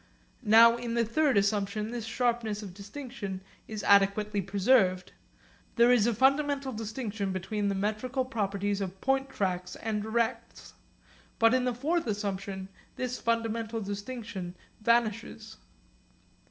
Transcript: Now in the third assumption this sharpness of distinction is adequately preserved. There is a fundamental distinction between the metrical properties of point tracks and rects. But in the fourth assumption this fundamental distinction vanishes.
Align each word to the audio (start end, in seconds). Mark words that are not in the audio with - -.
Now 0.41 0.77
in 0.77 0.95
the 0.95 1.05
third 1.05 1.37
assumption 1.37 1.91
this 1.91 2.05
sharpness 2.05 2.63
of 2.63 2.73
distinction 2.73 3.41
is 3.67 3.83
adequately 3.83 4.41
preserved. 4.41 5.11
There 5.75 5.91
is 5.91 6.07
a 6.07 6.15
fundamental 6.15 6.71
distinction 6.73 7.31
between 7.31 7.67
the 7.67 7.75
metrical 7.75 8.25
properties 8.25 8.81
of 8.81 8.99
point 8.99 9.29
tracks 9.29 9.75
and 9.75 10.03
rects. 10.03 10.73
But 11.37 11.53
in 11.53 11.65
the 11.65 11.75
fourth 11.75 12.07
assumption 12.07 12.67
this 12.95 13.19
fundamental 13.21 13.79
distinction 13.79 14.55
vanishes. 14.79 15.57